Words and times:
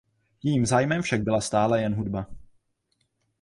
Jejím 0.43 0.65
zájmem 0.65 1.01
však 1.01 1.21
byla 1.21 1.41
stále 1.41 1.81
jen 1.81 1.95
hudba. 1.95 2.27